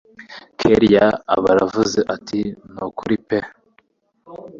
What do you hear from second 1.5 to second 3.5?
aravuze ati nukuri pe